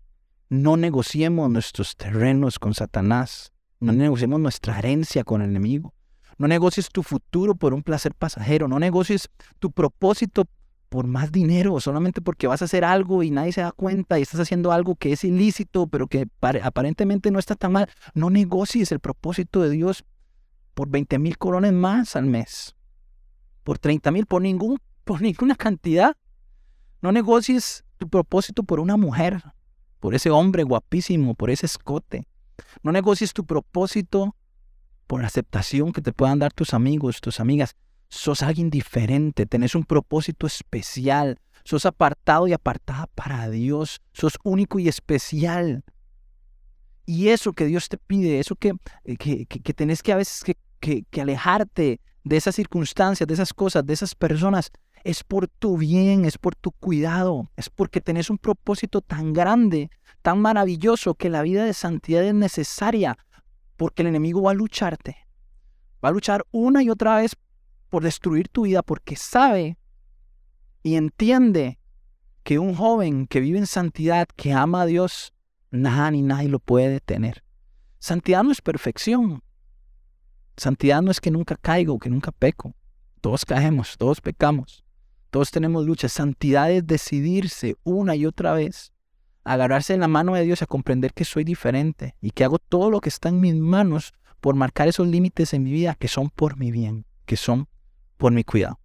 no 0.49 0.77
negociemos 0.77 1.49
nuestros 1.49 1.95
terrenos 1.95 2.59
con 2.59 2.73
Satanás, 2.73 3.53
no 3.79 3.93
negociemos 3.93 4.39
nuestra 4.39 4.77
herencia 4.77 5.23
con 5.23 5.41
el 5.41 5.49
enemigo. 5.49 5.93
No 6.37 6.47
negocies 6.47 6.89
tu 6.89 7.03
futuro 7.03 7.55
por 7.55 7.73
un 7.73 7.83
placer 7.83 8.13
pasajero. 8.13 8.67
No 8.67 8.79
negocies 8.79 9.29
tu 9.59 9.71
propósito 9.71 10.45
por 10.89 11.05
más 11.05 11.31
dinero, 11.31 11.79
solamente 11.79 12.19
porque 12.19 12.47
vas 12.47 12.61
a 12.63 12.65
hacer 12.65 12.83
algo 12.83 13.21
y 13.21 13.29
nadie 13.29 13.53
se 13.53 13.61
da 13.61 13.71
cuenta 13.71 14.17
y 14.17 14.23
estás 14.23 14.39
haciendo 14.39 14.71
algo 14.71 14.95
que 14.95 15.13
es 15.13 15.23
ilícito, 15.23 15.87
pero 15.87 16.07
que 16.07 16.27
aparentemente 16.41 17.29
no 17.31 17.37
está 17.37 17.55
tan 17.55 17.71
mal. 17.71 17.89
No 18.15 18.31
negocies 18.31 18.91
el 18.91 18.99
propósito 18.99 19.61
de 19.61 19.69
Dios 19.69 20.03
por 20.73 20.89
20 20.89 21.19
mil 21.19 21.37
coronas 21.37 21.73
más 21.73 22.15
al 22.15 22.25
mes, 22.25 22.75
por 23.63 23.77
30 23.77 24.11
mil, 24.11 24.25
por, 24.25 24.41
ningún, 24.41 24.79
por 25.03 25.21
ninguna 25.21 25.55
cantidad. 25.55 26.17
No 27.01 27.11
negocies 27.11 27.85
tu 27.97 28.09
propósito 28.09 28.63
por 28.63 28.79
una 28.79 28.97
mujer, 28.97 29.43
por 29.99 30.15
ese 30.15 30.31
hombre 30.31 30.63
guapísimo, 30.63 31.35
por 31.35 31.49
ese 31.51 31.67
escote. 31.67 32.27
No 32.81 32.91
negocies 32.91 33.31
tu 33.31 33.45
propósito 33.45 34.35
por 35.07 35.23
aceptación 35.23 35.93
que 35.93 36.01
te 36.01 36.13
puedan 36.13 36.39
dar 36.39 36.51
tus 36.51 36.73
amigos, 36.73 37.21
tus 37.21 37.39
amigas. 37.39 37.75
Sos 38.09 38.41
alguien 38.41 38.69
diferente, 38.69 39.45
tenés 39.45 39.75
un 39.75 39.83
propósito 39.83 40.47
especial, 40.47 41.39
sos 41.63 41.85
apartado 41.85 42.47
y 42.47 42.53
apartada 42.53 43.07
para 43.15 43.49
Dios, 43.49 44.01
sos 44.13 44.37
único 44.43 44.79
y 44.79 44.87
especial. 44.87 45.83
Y 47.05 47.29
eso 47.29 47.53
que 47.53 47.65
Dios 47.65 47.89
te 47.89 47.97
pide, 47.97 48.39
eso 48.39 48.55
que, 48.55 48.73
eh, 49.03 49.17
que, 49.17 49.45
que, 49.45 49.73
tenés 49.73 50.03
que 50.03 50.13
a 50.13 50.17
veces 50.17 50.43
que, 50.79 51.03
que 51.03 51.21
alejarte 51.21 52.01
de 52.23 52.37
esas 52.37 52.55
circunstancias, 52.55 53.27
de 53.27 53.33
esas 53.33 53.53
cosas, 53.53 53.85
de 53.85 53.93
esas 53.93 54.15
personas, 54.15 54.71
es 55.03 55.23
por 55.23 55.47
tu 55.47 55.77
bien, 55.77 56.25
es 56.25 56.37
por 56.37 56.55
tu 56.55 56.71
cuidado, 56.71 57.49
es 57.55 57.69
porque 57.69 58.01
tenés 58.01 58.29
un 58.29 58.37
propósito 58.37 59.01
tan 59.01 59.33
grande, 59.33 59.89
tan 60.21 60.39
maravilloso, 60.39 61.15
que 61.15 61.29
la 61.29 61.41
vida 61.41 61.63
de 61.65 61.73
santidad 61.73 62.23
es 62.23 62.33
necesaria 62.33 63.17
porque 63.77 64.01
el 64.01 64.09
enemigo 64.09 64.41
va 64.41 64.51
a 64.51 64.55
lucharte. 64.55 65.17
Va 66.03 66.09
a 66.09 66.11
luchar 66.11 66.45
una 66.51 66.83
y 66.83 66.89
otra 66.89 67.17
vez 67.17 67.35
por 67.89 68.03
destruir 68.03 68.47
tu 68.47 68.63
vida 68.63 68.81
porque 68.83 69.15
sabe 69.15 69.77
y 70.83 70.95
entiende 70.95 71.79
que 72.43 72.59
un 72.59 72.75
joven 72.75 73.27
que 73.27 73.39
vive 73.39 73.59
en 73.59 73.67
santidad, 73.67 74.27
que 74.35 74.53
ama 74.53 74.81
a 74.81 74.85
Dios, 74.85 75.33
nada 75.71 76.11
ni 76.11 76.21
nadie 76.21 76.49
lo 76.49 76.59
puede 76.59 76.89
detener. 76.89 77.43
Santidad 77.99 78.43
no 78.43 78.51
es 78.51 78.61
perfección. 78.61 79.43
Santidad 80.57 81.01
no 81.01 81.11
es 81.11 81.21
que 81.21 81.31
nunca 81.31 81.55
caigo, 81.55 81.99
que 81.99 82.09
nunca 82.09 82.31
peco. 82.31 82.73
Todos 83.21 83.45
caemos, 83.45 83.97
todos 83.97 84.21
pecamos, 84.21 84.83
todos 85.29 85.51
tenemos 85.51 85.85
luchas. 85.85 86.13
Santidad 86.13 86.71
es 86.71 86.87
decidirse 86.87 87.75
una 87.83 88.15
y 88.15 88.25
otra 88.25 88.53
vez, 88.53 88.93
agarrarse 89.43 89.93
en 89.93 89.99
la 89.99 90.07
mano 90.07 90.33
de 90.33 90.43
Dios 90.43 90.61
a 90.61 90.65
comprender 90.65 91.13
que 91.13 91.25
soy 91.25 91.43
diferente 91.43 92.15
y 92.21 92.31
que 92.31 92.43
hago 92.43 92.59
todo 92.59 92.89
lo 92.89 92.99
que 93.01 93.09
está 93.09 93.29
en 93.29 93.41
mis 93.41 93.55
manos 93.55 94.13
por 94.39 94.55
marcar 94.55 94.87
esos 94.87 95.07
límites 95.07 95.53
en 95.53 95.63
mi 95.63 95.71
vida 95.71 95.95
que 95.95 96.07
son 96.07 96.29
por 96.29 96.57
mi 96.57 96.71
bien, 96.71 97.05
que 97.25 97.37
son 97.37 97.67
por 98.19 98.33
mi 98.33 98.43
cuidado. 98.43 98.79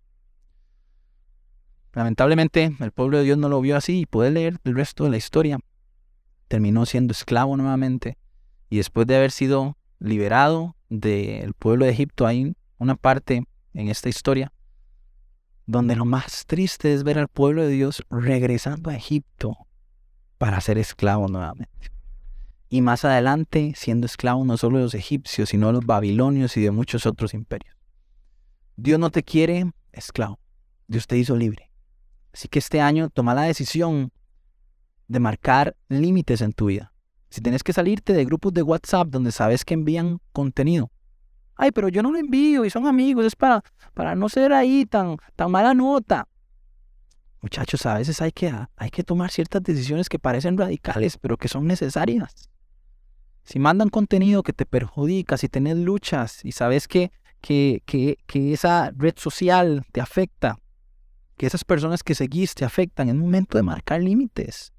Lamentablemente, 1.93 2.75
el 2.79 2.93
pueblo 2.93 3.19
de 3.19 3.25
Dios 3.25 3.37
no 3.37 3.49
lo 3.49 3.61
vio 3.61 3.77
así 3.77 4.01
y 4.01 4.07
puede 4.07 4.31
leer 4.31 4.59
el 4.65 4.75
resto 4.75 5.05
de 5.05 5.11
la 5.11 5.17
historia. 5.17 5.59
Terminó 6.49 6.87
siendo 6.87 7.13
esclavo 7.13 7.57
nuevamente 7.57 8.17
y 8.71 8.77
después 8.77 9.07
de 9.07 9.17
haber 9.17 9.33
sido 9.33 9.77
liberado 9.99 10.77
del 10.89 11.53
pueblo 11.55 11.85
de 11.85 11.91
Egipto, 11.91 12.27
hay 12.27 12.55
una 12.79 12.95
parte 12.95 13.45
en 13.75 13.89
esta 13.89 14.09
historia 14.09 14.53
donde 15.67 15.97
lo 15.97 16.05
más 16.05 16.47
triste 16.47 16.95
es 16.95 17.03
ver 17.03 17.19
al 17.19 17.29
pueblo 17.29 17.63
de 17.63 17.71
Dios 17.71 18.05
regresando 18.11 18.91
a 18.91 18.95
Egipto 18.95 19.57
para 20.39 20.61
ser 20.61 20.79
esclavo 20.79 21.27
nuevamente. 21.27 21.91
Y 22.69 22.83
más 22.83 23.05
adelante 23.05 23.73
siendo 23.75 24.07
esclavo 24.07 24.45
no 24.45 24.57
solo 24.59 24.79
de 24.79 24.85
los 24.85 24.95
egipcios, 24.95 25.49
sino 25.49 25.69
de 25.69 25.73
los 25.75 25.87
babilonios 25.87 26.57
y 26.57 26.61
de 26.61 26.71
muchos 26.71 27.07
otros 27.07 27.35
imperios. 27.35 27.74
Dios 28.77 28.99
no 28.99 29.11
te 29.11 29.23
quiere 29.23 29.71
esclavo, 29.93 30.39
Dios 30.87 31.07
te 31.07 31.17
hizo 31.17 31.37
libre. 31.37 31.71
Así 32.33 32.49
que 32.49 32.59
este 32.59 32.81
año 32.81 33.11
toma 33.11 33.35
la 33.35 33.43
decisión 33.43 34.13
de 35.07 35.21
marcar 35.21 35.77
límites 35.89 36.41
en 36.41 36.53
tu 36.53 36.67
vida. 36.67 36.93
Si 37.31 37.41
tienes 37.41 37.63
que 37.63 37.73
salirte 37.73 38.13
de 38.13 38.25
grupos 38.25 38.53
de 38.53 38.63
WhatsApp 38.63 39.09
donde 39.09 39.33
sabes 39.33 39.65
que 39.65 39.75
envían 39.75 40.21
contenido. 40.33 40.91
Ay, 41.57 41.71
pero 41.71 41.89
yo 41.89 42.03
no 42.03 42.11
lo 42.11 42.19
envío 42.19 42.65
y 42.65 42.71
son 42.71 42.87
amigos, 42.87 43.25
es 43.25 43.37
para, 43.37 43.63
para 43.93 44.15
no 44.15 44.29
ser 44.29 44.53
ahí 44.53 44.87
tan, 44.87 45.17
tan 45.37 45.51
mala 45.51 45.75
nota. 45.75 46.27
Muchachos, 47.41 47.85
a 47.87 47.95
veces 47.95 48.21
hay 48.23 48.33
que, 48.33 48.53
hay 48.77 48.91
que 48.91 49.05
tomar 49.05 49.31
ciertas 49.31 49.63
decisiones 49.63 50.09
que 50.09 50.19
parecen 50.19 50.57
radicales, 50.57 51.19
pero 51.19 51.37
que 51.37 51.49
son 51.49 51.67
necesarias. 51.67 52.51
Si 53.45 53.59
mandan 53.59 53.91
contenido 53.91 54.43
que 54.43 54.53
te 54.55 54.65
perjudica, 54.65 55.37
si 55.37 55.49
tenés 55.49 55.77
luchas 55.77 56.45
y 56.45 56.53
sabes 56.53 56.89
que, 56.89 57.13
que, 57.45 57.83
que, 57.85 58.17
que 58.27 58.55
esa 58.55 58.91
red 58.97 59.13
social 59.19 59.85
te 59.93 60.01
afecta, 60.01 60.59
que 61.37 61.45
esas 61.45 61.63
personas 61.63 62.03
que 62.03 62.15
seguiste 62.15 62.65
afectan, 62.65 63.11
en 63.11 63.17
un 63.17 63.25
momento 63.25 63.59
de 63.59 63.63
marcar 63.63 64.01
límites 64.01 64.73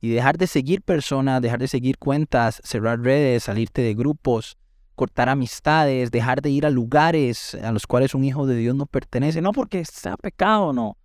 y 0.00 0.08
dejar 0.08 0.38
de 0.38 0.46
seguir 0.46 0.80
personas, 0.80 1.42
dejar 1.42 1.58
de 1.58 1.68
seguir 1.68 1.98
cuentas, 1.98 2.62
cerrar 2.64 2.98
redes, 2.98 3.42
salirte 3.42 3.82
de 3.82 3.92
grupos, 3.92 4.56
cortar 4.94 5.28
amistades, 5.28 6.10
dejar 6.10 6.40
de 6.40 6.48
ir 6.48 6.64
a 6.64 6.70
lugares 6.70 7.56
a 7.56 7.72
los 7.72 7.86
cuales 7.86 8.14
un 8.14 8.24
hijo 8.24 8.46
de 8.46 8.56
Dios 8.56 8.74
no 8.74 8.86
pertenece, 8.86 9.42
no 9.42 9.52
porque 9.52 9.84
sea 9.84 10.16
pecado, 10.16 10.72
no. 10.72 10.96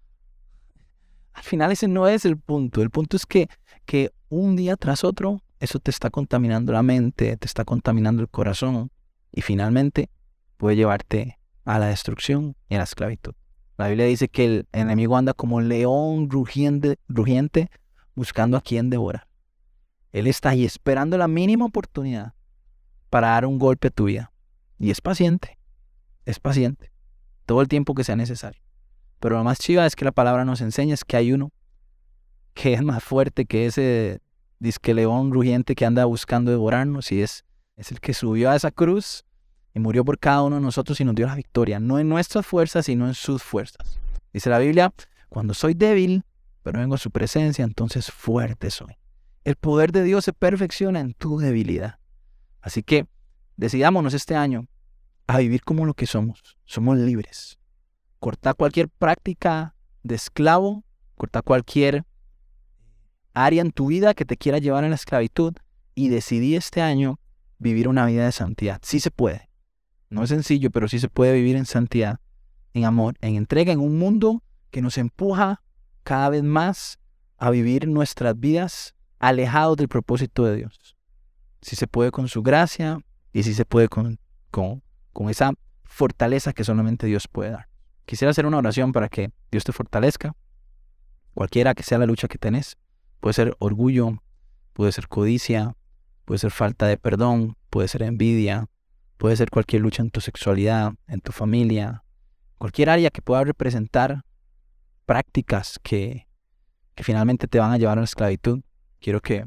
Al 1.33 1.43
final 1.43 1.69
ese 1.73 1.89
no 1.89 2.07
es 2.07 2.23
el 2.23 2.37
punto, 2.37 2.81
el 2.81 2.91
punto 2.91 3.17
es 3.17 3.25
que, 3.25 3.49
que 3.85 4.13
un 4.29 4.55
día 4.55 4.77
tras 4.77 5.03
otro 5.03 5.41
eso 5.59 5.79
te 5.79 5.91
está 5.91 6.09
contaminando 6.09 6.71
la 6.71 6.81
mente, 6.81 7.35
te 7.35 7.45
está 7.45 7.65
contaminando 7.65 8.21
el 8.21 8.29
corazón 8.29 8.89
y 9.33 9.41
finalmente 9.41 10.09
puede 10.57 10.75
llevarte 10.75 11.39
a 11.65 11.79
la 11.79 11.87
destrucción 11.87 12.55
y 12.69 12.75
a 12.75 12.79
la 12.79 12.83
esclavitud. 12.83 13.33
La 13.77 13.87
Biblia 13.87 14.05
dice 14.07 14.27
que 14.27 14.45
el 14.45 14.67
enemigo 14.71 15.15
anda 15.15 15.33
como 15.33 15.61
león 15.61 16.29
rugiente, 16.29 16.97
rugiente 17.07 17.69
buscando 18.15 18.57
a 18.57 18.61
quien 18.61 18.89
devorar. 18.89 19.27
Él 20.11 20.25
está 20.25 20.49
ahí 20.49 20.65
esperando 20.65 21.17
la 21.17 21.27
mínima 21.27 21.65
oportunidad 21.65 22.33
para 23.09 23.29
dar 23.29 23.45
un 23.45 23.59
golpe 23.59 23.89
a 23.89 23.91
tu 23.91 24.05
vida. 24.05 24.31
Y 24.79 24.89
es 24.89 25.01
paciente, 25.01 25.59
es 26.25 26.39
paciente, 26.39 26.91
todo 27.45 27.61
el 27.61 27.67
tiempo 27.67 27.93
que 27.93 28.03
sea 28.03 28.15
necesario. 28.15 28.61
Pero 29.19 29.37
lo 29.37 29.43
más 29.43 29.59
chiva 29.59 29.85
es 29.85 29.95
que 29.95 30.05
la 30.05 30.11
palabra 30.11 30.45
nos 30.45 30.61
enseña 30.61 30.93
es 30.93 31.03
que 31.03 31.17
hay 31.17 31.31
uno 31.31 31.51
que 32.53 32.73
es 32.73 32.81
más 32.81 33.03
fuerte 33.03 33.45
que 33.45 33.67
ese 33.67 34.21
disque 34.59 34.93
león 34.93 35.31
rugiente 35.31 35.75
que 35.75 35.85
anda 35.85 36.05
buscando 36.05 36.49
devorarnos 36.49 37.11
y 37.11 37.21
es, 37.21 37.45
es 37.75 37.91
el 37.91 37.99
que 37.99 38.15
subió 38.15 38.49
a 38.49 38.55
esa 38.55 38.71
cruz 38.71 39.26
y 39.77 39.79
murió 39.79 40.03
por 40.03 40.17
cada 40.17 40.41
uno 40.41 40.55
de 40.55 40.61
nosotros 40.63 40.99
y 40.99 41.05
nos 41.05 41.13
dio 41.13 41.27
la 41.27 41.35
victoria, 41.35 41.79
no 41.79 41.99
en 41.99 42.09
nuestras 42.09 42.45
fuerzas, 42.47 42.87
sino 42.87 43.07
en 43.07 43.13
sus 43.13 43.43
fuerzas. 43.43 43.99
Dice 44.33 44.49
la 44.49 44.57
Biblia, 44.57 44.91
cuando 45.29 45.53
soy 45.53 45.75
débil, 45.75 46.23
pero 46.63 46.79
vengo 46.79 46.95
a 46.95 46.97
su 46.97 47.11
presencia, 47.11 47.63
entonces 47.63 48.11
fuerte 48.11 48.71
soy. 48.71 48.97
El 49.43 49.55
poder 49.55 49.91
de 49.91 50.03
Dios 50.03 50.25
se 50.25 50.33
perfecciona 50.33 50.99
en 50.99 51.13
tu 51.13 51.37
debilidad. 51.37 51.99
Así 52.59 52.81
que 52.81 53.05
decidámonos 53.55 54.15
este 54.15 54.35
año 54.35 54.67
a 55.27 55.37
vivir 55.37 55.61
como 55.63 55.85
lo 55.85 55.93
que 55.93 56.07
somos. 56.07 56.57
Somos 56.65 56.97
libres. 56.97 57.59
Cortar 58.17 58.55
cualquier 58.55 58.89
práctica 58.89 59.75
de 60.01 60.15
esclavo, 60.15 60.83
cortar 61.13 61.43
cualquier 61.43 62.03
área 63.35 63.61
en 63.61 63.71
tu 63.71 63.87
vida 63.87 64.15
que 64.15 64.25
te 64.25 64.37
quiera 64.37 64.57
llevar 64.57 64.83
a 64.83 64.89
la 64.89 64.95
esclavitud 64.95 65.53
y 65.93 66.09
decidí 66.09 66.55
este 66.55 66.81
año 66.81 67.19
vivir 67.59 67.87
una 67.87 68.07
vida 68.07 68.25
de 68.25 68.31
santidad. 68.31 68.79
Sí 68.81 68.99
se 68.99 69.11
puede. 69.11 69.46
No 70.09 70.23
es 70.23 70.29
sencillo, 70.29 70.71
pero 70.71 70.87
sí 70.87 70.99
se 70.99 71.09
puede 71.09 71.33
vivir 71.33 71.55
en 71.55 71.65
santidad, 71.65 72.19
en 72.73 72.85
amor, 72.85 73.15
en 73.21 73.35
entrega, 73.35 73.73
en 73.73 73.79
un 73.79 73.97
mundo 73.97 74.43
que 74.71 74.81
nos 74.81 74.97
empuja 74.97 75.61
cada 76.03 76.29
vez 76.29 76.43
más 76.43 76.99
a 77.37 77.49
vivir 77.49 77.87
nuestras 77.87 78.39
vidas 78.39 78.95
alejados 79.19 79.77
del 79.77 79.87
propósito 79.87 80.45
de 80.45 80.55
Dios. 80.55 80.95
Si 81.61 81.75
se 81.75 81.87
puede 81.87 82.11
con 82.11 82.27
su 82.27 82.43
gracia 82.43 82.99
y 83.33 83.43
si 83.43 83.53
se 83.53 83.65
puede 83.65 83.89
con, 83.89 84.19
con, 84.51 84.83
con 85.11 85.29
esa 85.29 85.51
fortaleza 85.83 86.53
que 86.53 86.63
solamente 86.63 87.07
Dios 87.07 87.27
puede 87.27 87.51
dar. 87.51 87.67
Quisiera 88.05 88.31
hacer 88.31 88.45
una 88.45 88.57
oración 88.57 88.93
para 88.93 89.09
que 89.09 89.31
Dios 89.51 89.63
te 89.63 89.73
fortalezca, 89.73 90.35
cualquiera 91.33 91.75
que 91.75 91.83
sea 91.83 91.97
la 91.97 92.05
lucha 92.05 92.27
que 92.27 92.37
tenés. 92.37 92.77
Puede 93.19 93.33
ser 93.33 93.55
orgullo, 93.59 94.21
puede 94.73 94.91
ser 94.91 95.07
codicia, 95.07 95.75
puede 96.23 96.39
ser 96.39 96.51
falta 96.51 96.87
de 96.87 96.97
perdón, 96.97 97.57
puede 97.69 97.87
ser 97.87 98.03
envidia, 98.03 98.69
Puede 99.17 99.35
ser 99.35 99.49
cualquier 99.49 99.81
lucha 99.81 100.03
en 100.03 100.11
tu 100.11 100.21
sexualidad, 100.21 100.93
en 101.07 101.21
tu 101.21 101.31
familia, 101.31 102.03
cualquier 102.57 102.89
área 102.89 103.09
que 103.09 103.21
pueda 103.21 103.43
representar 103.43 104.23
prácticas 105.05 105.79
que, 105.81 106.27
que 106.95 107.03
finalmente 107.03 107.47
te 107.47 107.59
van 107.59 107.71
a 107.71 107.77
llevar 107.77 107.97
a 107.97 108.01
la 108.01 108.05
esclavitud. 108.05 108.61
Quiero 108.99 109.21
que, 109.21 109.45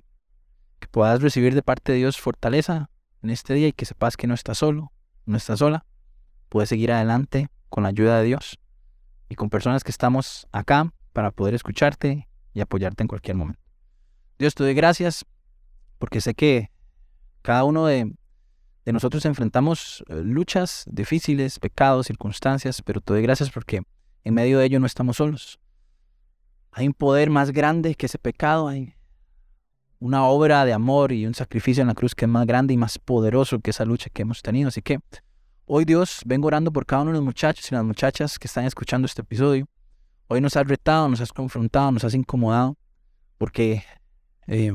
que 0.81 0.89
puedas 0.89 1.23
recibir 1.23 1.55
de 1.55 1.63
parte 1.63 1.93
de 1.93 1.99
Dios 1.99 2.19
fortaleza 2.19 2.91
en 3.23 3.31
este 3.31 3.55
día 3.55 3.69
y 3.69 3.73
que 3.73 3.85
sepas 3.85 4.17
que 4.17 4.27
no 4.27 4.35
estás 4.35 4.59
solo, 4.59 4.93
no 5.27 5.37
estás 5.37 5.61
sola. 5.61 5.87
Puedes 6.49 6.69
seguir 6.69 6.91
adelante 6.91 7.49
con 7.69 7.85
la 7.85 7.91
ayuda 7.91 8.19
de 8.19 8.25
Dios 8.25 8.59
y 9.29 9.37
con 9.37 9.51
personas 9.51 9.85
que 9.85 9.93
estamos 9.93 10.49
acá 10.51 10.93
para 11.13 11.31
poder 11.31 11.55
escucharte 11.55 12.29
y 12.53 12.61
apoyarte 12.61 13.05
en 13.05 13.09
cualquier 13.09 13.37
momento. 13.37 13.61
Dios, 14.39 14.55
te 14.55 14.65
doy 14.65 14.75
gracias 14.75 15.25
porque 15.99 16.21
sé 16.21 16.35
que 16.35 16.71
cada 17.43 17.65
uno 17.65 17.87
de, 17.87 18.13
de 18.85 18.93
nosotros 18.93 19.25
enfrentamos 19.27 20.03
eh, 20.09 20.23
luchas 20.25 20.85
difíciles, 20.91 21.59
pecados, 21.59 22.07
circunstancias, 22.07 22.83
pero 22.83 23.01
te 23.01 23.13
doy 23.13 23.23
gracias 23.23 23.51
porque 23.51 23.83
en 24.25 24.35
medio 24.35 24.59
de 24.59 24.67
ello 24.67 24.81
no 24.81 24.87
estamos 24.87 25.17
solos. 25.17 25.59
Hay 26.73 26.87
un 26.87 26.95
poder 26.95 27.31
más 27.31 27.51
grande 27.51 27.95
que 27.95 28.07
ese 28.07 28.19
pecado, 28.19 28.69
hay 28.69 28.95
una 29.99 30.25
obra 30.25 30.65
de 30.65 30.73
amor 30.73 31.13
y 31.13 31.27
un 31.27 31.35
sacrificio 31.35 31.83
en 31.83 31.89
la 31.89 31.95
cruz 31.95 32.15
que 32.15 32.25
es 32.25 32.31
más 32.31 32.47
grande 32.47 32.73
y 32.73 32.77
más 32.77 32.99
poderoso 32.99 33.61
que 33.61 33.71
esa 33.71 33.85
lucha 33.85 34.09
que 34.11 34.23
hemos 34.23 34.41
tenido. 34.41 34.69
Así 34.69 34.81
que 34.81 34.99
hoy 35.67 35.85
Dios, 35.85 36.23
vengo 36.25 36.47
orando 36.47 36.73
por 36.73 36.87
cada 36.87 37.03
uno 37.03 37.11
de 37.11 37.19
los 37.19 37.25
muchachos 37.25 37.71
y 37.71 37.75
las 37.75 37.85
muchachas 37.85 38.39
que 38.39 38.47
están 38.47 38.65
escuchando 38.65 39.07
este 39.07 39.23
episodio. 39.23 39.69
Hoy 40.29 40.41
nos 40.41 40.57
has 40.57 40.67
retado, 40.67 41.09
nos 41.09 41.21
has 41.21 41.33
confrontado, 41.33 41.93
nos 41.93 42.05
has 42.05 42.15
incomodado, 42.15 42.77
porque 43.37 43.83
eh, 44.47 44.73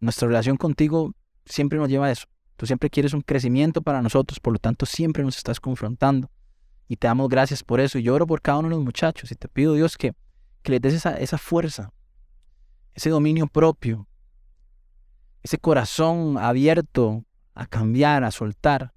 nuestra 0.00 0.28
relación 0.28 0.56
contigo 0.56 1.14
siempre 1.44 1.78
nos 1.78 1.88
lleva 1.88 2.06
a 2.06 2.10
eso, 2.10 2.26
Tú 2.62 2.66
siempre 2.66 2.90
quieres 2.90 3.12
un 3.12 3.22
crecimiento 3.22 3.82
para 3.82 4.00
nosotros, 4.02 4.38
por 4.38 4.52
lo 4.52 4.58
tanto 4.60 4.86
siempre 4.86 5.24
nos 5.24 5.36
estás 5.36 5.58
confrontando. 5.58 6.30
Y 6.86 6.94
te 6.94 7.08
damos 7.08 7.28
gracias 7.28 7.64
por 7.64 7.80
eso. 7.80 7.98
Y 7.98 8.04
yo 8.04 8.14
oro 8.14 8.24
por 8.24 8.40
cada 8.40 8.58
uno 8.58 8.68
de 8.68 8.76
los 8.76 8.84
muchachos 8.84 9.32
y 9.32 9.34
te 9.34 9.48
pido, 9.48 9.74
Dios, 9.74 9.98
que, 9.98 10.14
que 10.62 10.70
les 10.70 10.80
des 10.80 10.94
esa, 10.94 11.16
esa 11.16 11.38
fuerza, 11.38 11.92
ese 12.94 13.10
dominio 13.10 13.48
propio, 13.48 14.06
ese 15.42 15.58
corazón 15.58 16.38
abierto 16.38 17.24
a 17.56 17.66
cambiar, 17.66 18.22
a 18.22 18.30
soltar, 18.30 18.94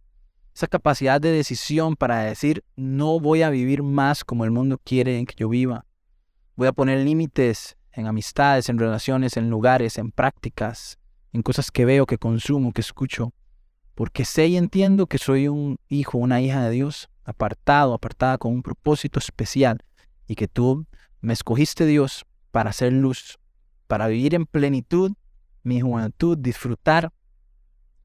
esa 0.54 0.68
capacidad 0.68 1.20
de 1.20 1.32
decisión 1.32 1.96
para 1.96 2.20
decir, 2.20 2.64
no 2.76 3.20
voy 3.20 3.42
a 3.42 3.50
vivir 3.50 3.82
más 3.82 4.24
como 4.24 4.46
el 4.46 4.52
mundo 4.52 4.80
quiere 4.84 5.26
que 5.26 5.34
yo 5.36 5.50
viva. 5.50 5.88
Voy 6.56 6.68
a 6.68 6.72
poner 6.72 7.04
límites 7.04 7.78
en 7.94 8.06
amistades, 8.06 8.70
en 8.70 8.78
relaciones, 8.78 9.38
en 9.38 9.50
lugares, 9.50 9.98
en 9.98 10.12
prácticas, 10.12 11.00
en 11.34 11.42
cosas 11.42 11.72
que 11.72 11.86
veo, 11.86 12.06
que 12.06 12.20
consumo, 12.20 12.72
que 12.72 12.82
escucho 12.82 13.34
porque 13.96 14.26
sé 14.26 14.48
y 14.48 14.58
entiendo 14.58 15.08
que 15.08 15.18
soy 15.18 15.48
un 15.48 15.78
hijo, 15.88 16.18
una 16.18 16.42
hija 16.42 16.64
de 16.64 16.72
Dios, 16.72 17.10
apartado, 17.24 17.94
apartada 17.94 18.38
con 18.38 18.54
un 18.54 18.62
propósito 18.62 19.20
especial, 19.20 19.84
y 20.28 20.36
que 20.36 20.48
tú 20.48 20.86
me 21.22 21.34
escogiste 21.34 21.86
Dios 21.86 22.26
para 22.52 22.70
hacer 22.70 22.94
luz, 22.94 23.40
para 23.88 24.08
vivir 24.08 24.36
en 24.36 24.46
plenitud 24.46 25.14
mi 25.64 25.82
juventud, 25.82 26.38
disfrutar, 26.38 27.12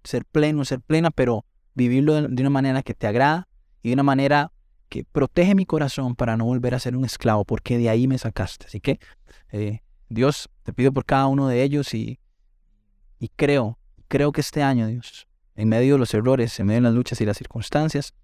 ser 0.03 0.25
pleno, 0.25 0.65
ser 0.65 0.81
plena, 0.81 1.11
pero 1.11 1.45
vivirlo 1.75 2.23
de 2.23 2.43
una 2.43 2.51
manera 2.51 2.83
que 2.83 2.95
te 2.95 3.07
agrada 3.07 3.49
y 3.83 3.89
de 3.91 3.95
una 3.95 4.03
manera 4.03 4.53
que 4.89 5.05
protege 5.05 5.55
mi 5.55 5.67
corazón 5.67 6.17
para 6.17 6.37
no 6.37 6.47
volver 6.47 6.75
a 6.75 6.79
ser 6.79 6.97
un 6.97 7.05
esclavo, 7.05 7.45
porque 7.45 7.79
de 7.79 7.91
ahí 7.91 8.09
me 8.09 8.19
sacaste. 8.19 8.67
Así 8.67 8.81
que 8.81 8.99
eh, 9.53 9.81
Dios, 10.09 10.49
te 10.63 10.73
pido 10.73 10.93
por 10.93 11.05
cada 11.05 11.27
uno 11.27 11.49
de 11.49 11.63
ellos 11.63 11.93
y, 11.95 12.19
y 13.19 13.29
creo, 13.29 13.79
creo 14.09 14.33
que 14.33 14.41
este 14.41 14.63
año, 14.63 14.87
Dios, 14.87 15.29
en 15.61 15.69
medio 15.69 15.95
de 15.95 15.99
los 15.99 16.15
errores, 16.15 16.59
en 16.59 16.67
medio 16.67 16.81
de 16.81 16.85
las 16.85 16.95
luchas 16.95 17.21
y 17.21 17.27
las 17.27 17.37
circunstancias, 17.37 18.15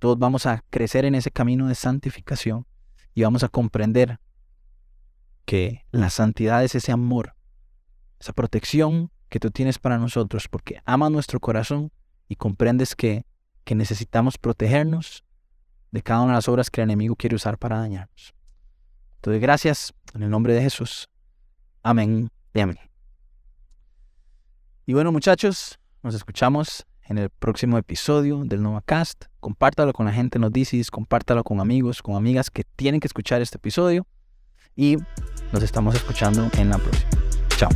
todos 0.00 0.18
vamos 0.18 0.46
a 0.46 0.64
crecer 0.70 1.04
en 1.04 1.14
ese 1.14 1.30
camino 1.30 1.68
de 1.68 1.76
santificación 1.76 2.66
y 3.14 3.22
vamos 3.22 3.44
a 3.44 3.48
comprender 3.48 4.18
que 5.44 5.84
la 5.92 6.10
santidad 6.10 6.64
es 6.64 6.74
ese 6.74 6.90
amor, 6.90 7.36
esa 8.18 8.32
protección 8.32 9.12
que 9.28 9.38
tú 9.38 9.52
tienes 9.52 9.78
para 9.78 9.98
nosotros, 9.98 10.48
porque 10.48 10.82
amas 10.84 11.12
nuestro 11.12 11.38
corazón 11.38 11.92
y 12.26 12.34
comprendes 12.34 12.96
que, 12.96 13.24
que 13.62 13.76
necesitamos 13.76 14.36
protegernos 14.36 15.24
de 15.92 16.02
cada 16.02 16.22
una 16.22 16.32
de 16.32 16.38
las 16.38 16.48
obras 16.48 16.70
que 16.70 16.80
el 16.80 16.90
enemigo 16.90 17.14
quiere 17.14 17.36
usar 17.36 17.56
para 17.56 17.78
dañarnos. 17.78 18.34
Doy 19.22 19.38
gracias 19.38 19.94
en 20.12 20.24
el 20.24 20.30
nombre 20.30 20.54
de 20.54 20.62
Jesús. 20.62 21.08
Amén 21.84 22.30
y 22.52 22.60
amén. 22.60 22.78
Y 24.86 24.92
bueno, 24.92 25.12
muchachos, 25.12 25.79
nos 26.02 26.14
escuchamos 26.14 26.86
en 27.04 27.18
el 27.18 27.30
próximo 27.30 27.76
episodio 27.78 28.42
del 28.44 28.62
NovaCast. 28.62 29.24
Compártalo 29.40 29.92
con 29.92 30.06
la 30.06 30.12
gente 30.12 30.38
en 30.38 30.42
Noticias, 30.42 30.90
compártalo 30.90 31.44
con 31.44 31.60
amigos, 31.60 32.02
con 32.02 32.16
amigas 32.16 32.50
que 32.50 32.64
tienen 32.76 33.00
que 33.00 33.06
escuchar 33.06 33.42
este 33.42 33.56
episodio. 33.56 34.06
Y 34.76 34.96
nos 35.52 35.62
estamos 35.62 35.94
escuchando 35.94 36.48
en 36.56 36.70
la 36.70 36.78
próxima. 36.78 37.10
Chao. 37.56 37.70